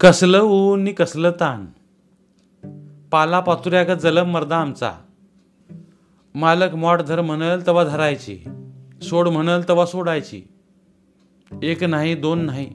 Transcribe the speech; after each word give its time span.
कसलं 0.00 0.40
ऊन 0.40 0.82
नि 0.82 0.92
कसलं 0.92 1.30
ताण. 1.30 1.66
पाला 3.10 3.40
पातुऱ्यागत 3.40 3.98
जलम 3.98 4.30
मर्दा 4.30 4.56
आमचा. 4.56 4.92
मालक 6.34 6.74
मॉड 6.74 7.02
धर 7.02 7.20
म्हणल 7.20 7.66
तवा 7.66 7.84
धरायची. 7.84 8.38
सोड 9.02 9.28
म्हणल 9.28 9.60
तवा 9.68 9.86
सोडायची. 9.86 10.42
एक 11.62 11.84
नाही 11.84 12.14
दोन 12.14 12.38
नाही. 12.38 12.70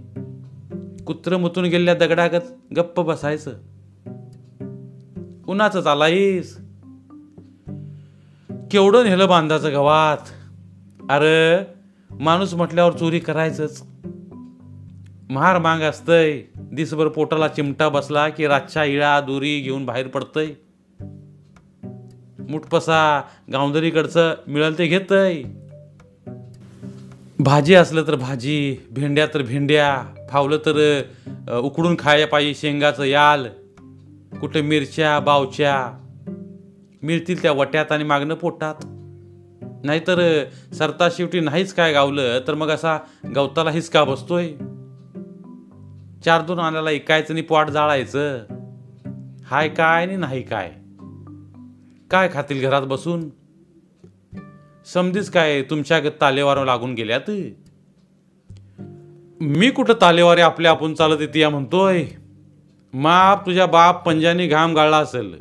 कुत्र 1.05 1.37
मुतून 1.37 1.63
गेलेल्या 1.63 1.93
दगडागत 1.93 2.73
गप्प 2.75 2.99
बसायचं. 2.99 3.51
उन्हाच 5.47 5.77
चालाईस 5.77 6.57
केवढं 8.71 9.03
नेलं 9.03 9.27
बांधाचं 9.27 9.73
गवात. 9.73 10.17
अरे 11.09 11.63
माणूस 12.19 12.53
म्हटल्यावर 12.53 12.93
चोरी 12.93 13.19
करायचंच. 13.19 13.83
महार 15.29 15.57
मांग 15.57 15.81
असतंय. 15.81 16.43
दिसभर 16.71 17.07
पोटाला 17.07 17.47
चिमटा 17.47 17.89
बसला 17.89 18.29
की 18.29 18.47
रातच्या 18.47 18.83
इळा 18.83 19.19
दोरी 19.19 19.59
घेऊन 19.59 19.85
बाहेर 19.85 20.07
पडतंय. 20.07 20.47
मुठपसा 22.49 23.21
गावंदरीकडचं 23.51 24.33
मिळेल 24.47 24.77
ते 24.77 24.85
घेतय. 24.87 25.41
भाजी 27.39 27.75
असलं 27.75 28.03
तर 28.07 28.15
भाजी 28.15 28.77
भेंड्या 28.91 29.25
तर 29.25 29.41
भेंड्या 29.41 30.03
फावलं 30.29 30.57
तर 30.57 31.01
उकडून 31.57 31.95
खायला 31.99 32.25
पाहिजे 32.25 32.53
शेंगाचं 32.53 33.03
याल. 33.03 33.45
कुठे 34.41 34.61
मिरच्या 34.61 35.19
बावच्या 35.19 35.97
मिळतील 37.03 37.41
त्या 37.41 37.51
वट्यात 37.51 37.91
आणि 37.91 38.03
मागणं 38.03 38.35
पोटात. 38.35 38.75
नाहीतर 39.83 40.43
सरता 40.77 41.09
शेवटी 41.11 41.39
नाहीच 41.39 41.73
काय 41.73 41.93
गावलं 41.93 42.39
तर 42.47 42.53
मग 42.53 42.67
असा 42.67 42.97
गवताला 43.35 43.71
हिसका 43.71 44.03
बसतोय? 44.03 44.51
चार 46.25 46.41
दोन 46.41 46.59
आणायला 46.59 46.89
ऐकायचं 46.89 47.33
आणि 47.33 47.41
पोट 47.41 47.69
जाळायचं. 47.69 48.43
हाय 49.45 49.69
काय 49.69 50.05
आणि 50.05 50.15
नाही 50.15 50.41
काय? 50.41 50.71
काय 52.11 52.29
खातील 52.33 52.61
घरात 52.61 52.81
बसून? 52.81 53.29
समधीच 54.93 55.29
काय 55.29 55.61
तुमच्या 55.61 55.99
तालेवार 56.21 56.65
लागून 56.65 56.93
गेल्यात? 56.93 57.31
मी 59.41 59.69
कुठं 59.69 59.93
तालेवारी 60.01 60.41
आपल्या 60.41 60.71
आपण 60.71 60.93
चालत 60.93 61.21
येते 61.21 61.39
या 61.39 61.49
म्हणतोय? 61.49 62.05
माप 62.93 63.45
तुझ्या 63.45 63.65
बाप 63.65 64.05
पंजानी 64.05 64.47
घाम 64.47 64.73
गाळला 64.73 64.97
असेल. 64.97 65.35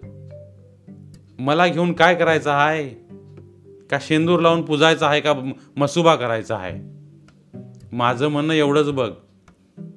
मला 1.38 1.66
घेऊन 1.66 1.92
काय 1.92 2.14
करायचं 2.14 2.50
आहे 2.50 2.88
का 3.90 3.98
शेंदूर 4.00 4.40
लावून 4.40 4.62
पुजायचं 4.62 5.06
आहे 5.06 5.20
का 5.20 5.32
मसुबा 5.76 6.16
करायचा 6.16 6.56
आहे 6.56 6.80
माझं 7.92 8.28
म्हणणं 8.28 8.52
एवढंच 8.52 8.90
बघ. 8.90 9.10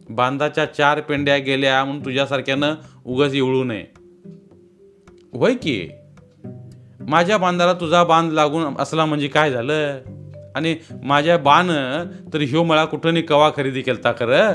बांधाच्या 0.10 0.66
चार 0.66 1.02
पेंड्या 1.02 1.38
गेल्या 1.38 1.86
म्हणून 1.86 2.06
तुझ्यासारख्यानं 2.06 2.74
उगच 3.06 3.34
येवळू 3.34 3.64
नये. 3.64 3.86
होय 5.34 5.54
की? 5.54 5.90
माझ्या 7.00 7.38
बांधाला 7.38 7.74
तुझा 7.74 8.04
बांध 8.04 8.32
लागून 8.32 8.64
असला 8.80 9.06
म्हणजे 9.06 9.28
काय 9.28 9.52
झालं? 9.52 10.00
आणि 10.56 10.76
माझ्या 11.04 11.38
बाण 11.38 11.68
तरी 12.34 12.46
ह्यो 12.46 12.64
मला 12.64 12.86
कुठं 12.86 13.22
कवा 13.22 13.52
खरेदी 13.56 13.82
केलता 13.82 14.12
खरं? 14.12 14.52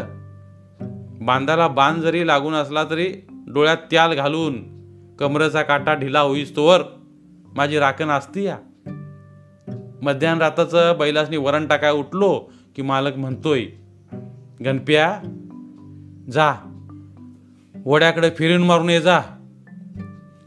बांधाला 1.24 1.69
बाण 1.69 2.00
जरी 2.00 2.27
लागून 2.27 2.55
असला 2.55 2.84
तरी 2.84 3.14
डोळ्यात 3.30 3.77
त्याल 3.91 4.14
घालून 4.14 4.78
कमरेचा 5.16 5.62
काटा 5.62 5.94
ढिला 5.94 6.20
होईस 6.20 6.56
तोवर 6.56 6.80
माझी 7.56 7.78
राखण 7.78 8.08
असती 8.08 8.44
या. 8.44 8.58
मध्यान 10.02 10.39
राताचं 10.39 10.96
बैलासनी 10.98 11.36
वरण 11.36 11.66
टाकाय 11.66 11.91
उठलो 11.91 12.50
की 12.77 12.83
मालक 12.83 13.16
म्हणतोय 13.16 13.64
गणप्या 14.64 15.20
जा. 16.33 16.55
वड्याकडे 17.87 18.31
फिरून 18.31 18.67
मारून 18.67 18.91
ये 18.91 19.01
जा. 19.01 19.20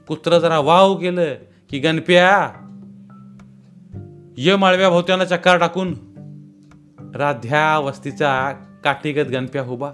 कुत्र 0.07 0.39
जरा 0.39 0.59
वाव 0.59 0.95
केलं 0.95 1.35
की 1.69 1.79
गणप्या 1.79 2.51
ये 4.37 4.55
माळव्या 4.55 4.89
भोवत्यानं 4.89 5.23
चक्कार 5.23 5.59
टाकून. 5.59 5.93
राध्या 7.15 7.79
वस्तीचा 7.79 8.51
काठीगत 8.83 9.27
गणप्या 9.27 9.63
उभा. 9.63 9.91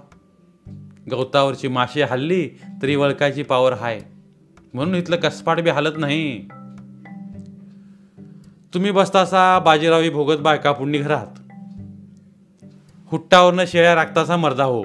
गवतावरची 1.10 1.68
माशी 1.68 2.02
हल्ली 2.02 2.50
तरी 2.82 2.96
वळकायची 2.96 3.42
पावर 3.42 3.72
हाय. 3.72 4.00
म्हणून 4.74 4.94
इथलं 4.94 5.16
कसपाट 5.16 5.60
बी 5.60 5.70
हालत 5.70 5.98
नाही. 5.98 6.48
तुम्ही 8.74 8.90
बसतासा 8.90 9.58
बाजीरावी 9.58 10.10
भोगत 10.10 10.38
बायका 10.38 10.72
पुण्य 10.72 10.98
घरात. 10.98 11.47
हुट्टावरनं 13.10 13.64
शेळ्या 13.66 13.94
राखताचा 13.94 14.36
मर्दा 14.36 14.64
हो. 14.64 14.84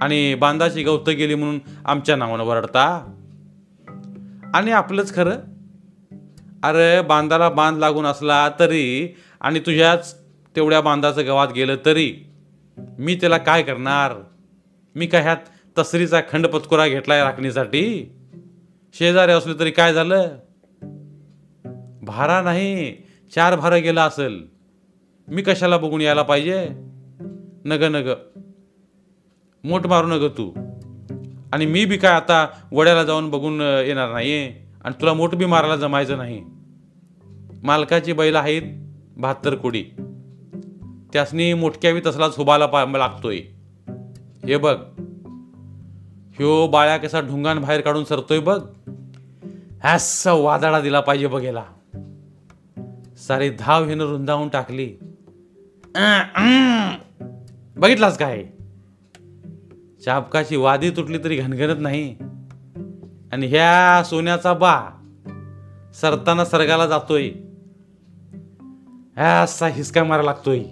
आणि 0.00 0.34
बांधाशी 0.34 0.82
गवत 0.82 1.08
गेली 1.08 1.34
म्हणून 1.34 1.58
आमच्या 1.84 2.16
नावानं 2.16 2.44
वरडता. 2.44 3.14
आणि 4.54 4.70
आपलंच 4.70 5.14
खरं. 5.14 5.32
अरे 6.62 7.00
बांधाला 7.00 7.48
बांध 7.48 7.78
लागून 7.78 8.06
असला 8.06 8.48
तरी 8.60 9.16
आणि 9.40 9.58
तुझ्याच 9.58 10.18
तेवढ्या 10.56 10.80
बांधाचं 10.80 11.26
गवात 11.26 11.48
गेलं 11.54 11.76
तरी 11.86 12.14
मी 12.98 13.14
त्याला 13.14 13.38
काय 13.38 13.62
करणार? 13.62 14.12
मी 14.94 15.06
काय 15.06 15.22
ह्यात 15.22 15.36
तसरीचा 15.78 16.20
खंड 16.32 16.46
पत्कुरा 16.46 16.86
घेतलाय 16.86 17.22
राखणीसाठी? 17.22 18.12
शेजारी 18.94 19.32
असले 19.32 19.58
तरी 19.58 19.70
काय 19.70 19.94
झालं? 19.94 20.28
भारा 22.02 22.42
नाही 22.42 22.96
चार 23.34 23.56
भारं 23.56 23.82
गेला 23.82 24.04
असेल. 24.04 24.46
मी 25.28 25.42
कशाला 25.42 25.76
बघून 25.76 26.00
यायला 26.00 26.22
पाहिजे? 26.22 26.87
नग 27.64 27.82
नग. 27.82 28.12
मोठ 29.64 29.86
मारू 29.86 30.06
नग 30.06 30.28
तू. 30.28 30.50
आणि 31.52 31.66
मी 31.66 31.84
बी 31.84 31.96
काय 31.96 32.12
आता 32.12 32.48
वड्याला 32.72 33.04
जाऊन 33.04 33.30
बघून 33.30 33.60
येणार 33.60 34.12
नाही 34.12 34.48
आणि 34.84 35.00
तुला 35.00 35.12
मोठ 35.12 35.34
बी 35.34 35.44
मारायला 35.44 35.76
जमायचं 35.76 36.16
नाही. 36.16 36.42
मालकाची 37.62 38.12
बैल 38.12 38.36
आहेत 38.36 38.62
बहात्तर 39.16 39.54
कोडी. 39.54 39.84
त्यासनी 41.12 41.54
मोठक्यावी 41.54 42.00
तसलाच 42.06 42.38
हुबाला 42.38 42.66
पा 42.66 42.84
लागतोय. 42.84 43.36
हे 44.46 44.56
बघ. 44.56 44.76
ह्यो 46.38 46.66
बाळ्या 46.66 46.96
कसा 46.96 47.20
ढुंगान 47.20 47.58
बाहेर 47.58 47.80
काढून 47.80 48.04
सरतोय 48.04 48.38
बघ. 48.40 48.68
ह्यासा 49.82 50.32
वादाडा 50.32 50.80
दिला 50.80 51.00
पाहिजे 51.00 51.26
बघेला. 51.26 51.64
सारी 53.18 53.50
धाव 53.50 53.88
हिनं 53.88 54.04
रुंदावून 54.04 54.48
टाकली. 54.48 54.96
बघितलास 57.78 58.18
काय 58.18 58.44
चापकाशी 60.04 60.56
वादी 60.56 60.90
तुटली 60.90 61.18
तरी 61.18 61.36
घनघनत 61.36 61.80
नाही. 61.80 62.16
आणि 63.32 63.46
ह्या 63.46 64.02
सोन्याचा 64.04 64.52
बा 64.52 64.88
सरताना 66.00 66.44
सरगाला 66.44 66.86
जातोय. 66.86 67.28
ह्या 69.16 69.40
असा 69.42 69.66
हिसका 69.66 70.04
मारा 70.04 70.22
लागतोय. 70.22 70.62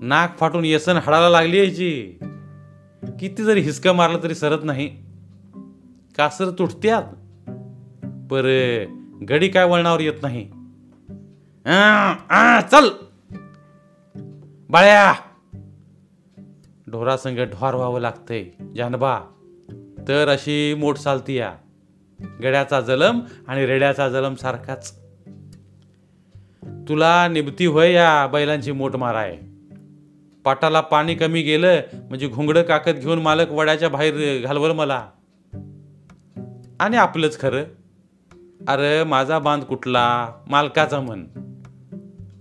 नाक 0.00 0.38
फाटून 0.38 0.64
येसन 0.64 0.96
हाडाला 0.96 1.28
लागली 1.28 1.58
यायची. 1.58 2.18
किती 3.20 3.44
जरी 3.44 3.60
हिसका 3.60 3.92
मारला 3.92 4.18
तरी 4.22 4.34
सरत 4.34 4.58
नाही. 4.62 4.88
कासर 6.16 6.50
तुटत्यात. 6.50 7.02
पर 8.30 8.42
गडी 9.28 9.48
काय 9.48 9.64
वळणावर 9.64 10.00
येत 10.00 10.22
नाही. 10.22 10.44
चल. 12.70 12.88
बाळ्या. 14.70 15.14
ढोरासंग 16.92 17.38
ढोर 17.38 17.74
व्हावं 17.74 18.00
लागतंय. 18.00 18.44
जानबा 18.76 19.20
तर 20.08 20.28
अशी 20.28 20.74
मोठ 20.74 20.96
चालती 20.96 21.38
या. 21.38 21.52
गड्याचा 22.42 22.80
जलम 22.80 23.20
आणि 23.48 23.66
रेड्याचा 23.66 24.08
जलम 24.08 24.34
सारखाच. 24.34 24.98
तुला 26.88 27.28
निभती 27.28 27.66
होय 27.66 27.92
या 27.92 28.26
बैलांची 28.26 28.72
मोठ 28.72 28.96
माराय. 28.96 29.38
पाटाला 30.44 30.80
पाणी 30.80 31.14
कमी 31.14 31.42
गेलं 31.42 31.80
म्हणजे 31.94 32.28
घोंगडं 32.28 32.62
काकत 32.62 32.90
घेऊन 32.90 33.18
मालक 33.18 33.50
वड्याच्या 33.50 33.88
बाहेर 33.88 34.42
घालवल 34.46 34.70
मला. 34.70 35.06
आणि 36.80 36.96
आपलंच 36.96 37.40
खरं. 37.40 37.62
अरे 38.68 39.04
माझा 39.04 39.38
बांध 39.38 39.64
कुठला? 39.64 40.32
मालकाचा 40.48 41.00
म्हण. 41.00 41.24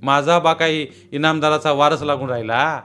माझा 0.02 0.40
बा 0.40 0.54
काही 0.54 0.88
इनामदाराचा 1.12 1.72
वारस 1.72 2.02
लागून 2.02 2.30
राहिला. 2.30 2.82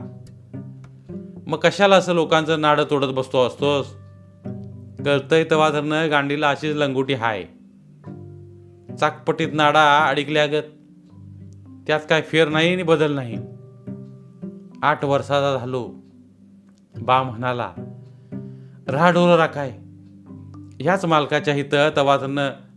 मग 1.47 1.59
कशाला 1.59 1.97
असं 1.97 2.15
लोकांचं 2.15 2.61
नाडं 2.61 2.85
तोडत 2.91 3.07
बसतो 3.07 3.47
असतोस? 3.47 3.87
कळतंय 5.05 5.45
तेव्हा 5.45 5.71
धरणं 5.71 6.11
गांडीला 6.11 6.51
अशीच 6.51 6.77
लंगोटी 6.77 7.15
हाय. 7.15 7.43
चाकपटीत 8.97 9.49
नाडा 9.53 10.07
अडकल्यागत 10.09 10.63
त्यात 11.87 12.01
काय 12.09 12.23
फेर 12.23 12.49
नाही 12.49 12.73
आणि 12.73 12.83
बदल 12.83 13.13
नाही. 13.13 13.39
आठ 14.83 15.05
वर्षाचा 15.05 15.57
झालो. 15.59 15.95
बा 17.03 17.23
म्हणाला 17.23 17.73
राढोर 18.89 19.37
राखाय. 19.37 19.71
ह्याच 20.81 21.05
मालकाच्या 21.05 21.55
हिथं 21.55 21.91
तवा 21.97 22.19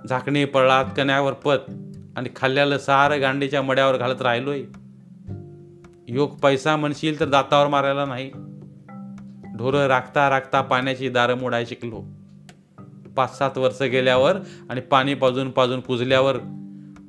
झाकणी 0.09 0.45
पळात 0.45 0.85
कण्यावर 0.97 1.33
पत 1.33 1.71
आणि 2.17 2.29
खाल्ल्याला 2.35 2.77
सार 2.77 3.17
गांडीच्या 3.17 3.61
मड्यावर 3.61 3.97
घालत 3.97 4.21
राहिलोय. 4.21 4.61
योग 6.07 6.29
पैसा 6.29 6.75
म्हणशील 6.75 7.19
तर 7.19 7.25
दातावर 7.25 7.67
मारायला 7.67 8.05
नाही. 8.05 8.31
ढोरं 9.59 9.87
राखता 9.87 10.29
राखता 10.29 10.61
पाण्याची 10.61 11.09
दारं 11.09 11.33
मोडाय 11.33 11.65
शिकलो. 11.65 12.03
पाच 13.15 13.37
सात 13.37 13.57
वर्ष 13.57 13.81
गेल्यावर 13.81 14.37
आणि 14.69 14.81
पाणी 14.81 15.13
पाजून 15.13 15.51
पाजून 15.51 15.79
पुजल्यावर 15.79 16.37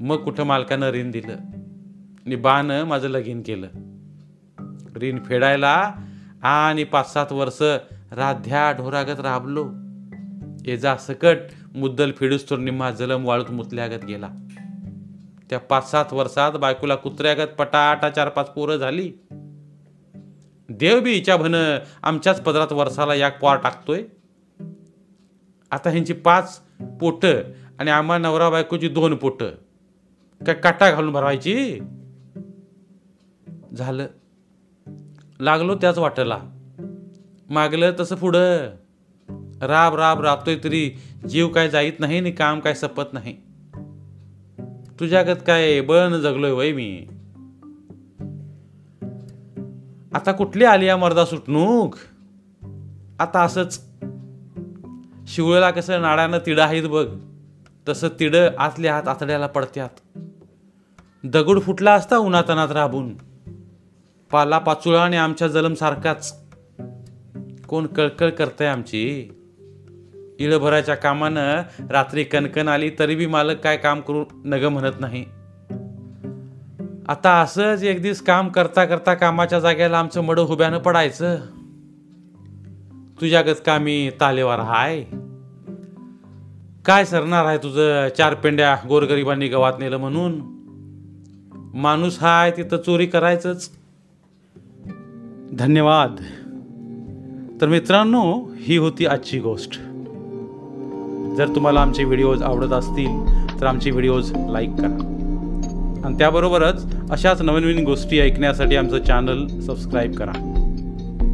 मग 0.00 0.16
कुठं 0.16 0.44
मालकानं 0.44 0.90
ऋण 0.90 1.10
दिलं? 1.10 1.32
आणि 2.26 2.36
बानं 2.36 2.84
माझं 2.84 3.08
लगीन 3.08 3.42
केलं. 3.42 3.66
ऋण 5.02 5.18
फेडायला 5.24 5.92
आणि 6.42 6.84
पाच 6.84 7.12
सात 7.12 7.32
वर्ष 7.32 7.62
राध्या 8.12 8.72
ढोरागत 8.72 9.20
राबलो. 9.20 9.70
एजा 10.66 10.96
सकट 10.96 11.36
मुद्दल 11.74 12.12
फिडूस 12.12 12.50
तर 12.50 12.56
निम्मा 12.56 12.90
जलम 12.90 13.24
वाळूत 13.24 13.50
मुतल्यागत 13.50 14.04
गेला. 14.04 14.28
त्या 15.50 15.58
पाच 15.58 15.90
सात 15.90 16.12
वर्षात 16.12 16.52
बायकोला 16.52 16.94
कुत्र्यागत 16.94 17.48
पटाटा 17.58 18.10
चार 18.10 18.28
पाच 18.28 18.50
पोरं 18.50 18.76
झाली. 18.76 19.12
देव 20.70 21.00
बी 21.00 21.12
इच्छा 21.12 21.36
भन 21.36 21.78
आमच्याच 22.02 22.42
पदरात 22.42 22.72
वर्षाला 22.72 23.14
याक 23.14 23.40
पार 23.40 23.56
टाकतोय. 23.56 24.02
आता 25.70 25.90
ह्यांची 25.90 26.12
पाच 26.12 26.60
पोट 27.00 27.24
आणि 27.78 27.90
आम्हा 27.90 28.18
नवरा 28.18 28.50
बायकोची 28.50 28.88
दोन 28.88 29.14
पोट. 29.14 29.42
काय 30.46 30.54
काटा 30.54 30.90
घालून 30.90 31.12
भरवायची? 31.12 31.80
झालं. 33.76 34.06
लागलो 35.40 35.74
त्याच 35.74 35.98
वाटेला. 35.98 36.38
मागलं 37.50 37.92
तसं 38.00 38.16
पुढं. 38.16 38.70
राब 39.62 39.94
राब 39.94 40.20
राबतोय 40.20 40.56
तरी 40.64 40.90
जीव 41.28 41.48
काय 41.48 41.68
जाईत 41.68 41.92
नाही 41.98 42.18
आणि 42.18 42.30
काम 42.30 42.60
काय 42.60 42.74
सपत 42.74 43.12
नाही. 43.12 43.36
तुझ्यागत 45.00 45.38
काय 45.46 45.80
बळन 45.80 46.20
जगलोय 46.20 46.50
वय 46.50 46.72
मी. 46.72 47.06
आता 50.14 50.32
कुठली 50.32 50.64
आली 50.64 50.86
या 50.86 50.96
मर्दा 50.96 51.24
सुटणूक? 51.24 51.96
आता 53.18 53.42
असंच 53.42 53.84
शिवळेला 55.26 55.70
कसं 55.70 56.02
नाड्यानं 56.02 56.38
तिडं 56.46 56.62
आहेत 56.62 56.88
बघ. 56.88 57.06
तसं 57.88 58.08
तिडं 58.20 58.50
आतल्या 58.58 58.94
हात 58.94 59.08
आतड्याला 59.08 59.46
पडत्यात. 59.46 60.18
दगड 61.24 61.60
फुटला 61.60 61.94
असता 61.94 62.16
उन्हातनात 62.16 62.68
राबून. 62.70 63.14
पाला 64.30 64.58
पाचुळा 64.58 65.04
आणि 65.04 65.16
आमच्या 65.16 65.48
जलम 65.48 65.74
सारखाच. 65.74 66.40
कोण 67.68 67.86
कळकळ 67.86 68.30
करतंय 68.30 68.66
आमची? 68.66 69.30
इळभराच्या 70.38 70.94
कामानं 70.94 71.62
रात्री 71.90 72.24
कणकण 72.24 72.68
आली 72.68 72.90
तरी 72.98 73.16
बी 73.16 73.26
मालक 73.26 73.60
काय 73.60 73.76
काम 73.76 74.00
करू 74.00 74.24
नग 74.44 74.64
म्हणत 74.64 75.00
नाही. 75.00 75.24
आता 77.10 77.40
असंच 77.40 77.82
एक 77.82 78.02
दिवस 78.02 78.20
काम 78.20 78.48
करता 78.48 78.84
करता 78.84 79.14
कामाच्या 79.14 79.60
जागेला 79.60 79.98
आमचं 79.98 80.20
मड 80.20 80.38
हुब्यानं 80.38 80.78
पडायचं. 80.78 81.36
तुझ्यागत 83.20 83.54
कामी 83.66 84.10
तालेवार 84.20 84.60
हाय. 84.60 85.04
काय 86.84 87.04
सरणार 87.04 87.44
आहे 87.44 87.58
तुझं 87.58 88.08
चार 88.18 88.34
पेंड्या 88.34 88.76
गोरगरिबांनी 88.88 89.48
गवात 89.48 89.72
नेलं 89.78 89.96
म्हणून? 89.96 90.40
माणूस 91.74 92.18
हाय 92.20 92.50
तिथं 92.50 92.76
चोरी 92.76 93.06
करायचंच. 93.06 93.70
धन्यवाद. 95.52 96.16
तर 97.60 97.66
मित्रांनो 97.66 98.50
ही 98.56 98.76
होती 98.76 99.06
आजची 99.06 99.40
गोष्ट. 99.40 99.70
जर 101.36 101.46
तुम्हाला 101.54 101.80
आमचे 101.80 102.04
व्हिडिओज 102.04 102.42
आवडत 102.42 102.72
असतील 102.72 103.24
तर 103.60 103.66
आमचे 103.66 103.90
व्हिडिओज 103.90 104.32
लाईक 104.48 104.70
करा. 104.70 105.16
आणि 106.04 106.14
त्याबरोबरच 106.18 106.86
अशाच 107.10 107.42
नवीन 107.42 107.84
गोष्टी 107.84 108.20
ऐकण्यासाठी 108.20 108.76
आमचं 108.76 109.04
चॅनल 109.04 109.46
सबस्क्राईब 109.46 110.12
करा. 110.12 110.32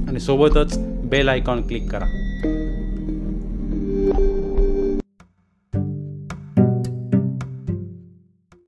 आणि 0.09 0.21
सोबतच 0.21 0.79
बेल 0.79 1.29
आयकॉन 1.29 1.67
क्लिक 1.67 1.91
करा. 1.91 2.26